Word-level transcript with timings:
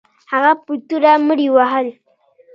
هغه 0.31 0.51
په 0.63 0.71
توره 0.87 1.13
مړي 1.27 1.47
وهل. 1.55 1.87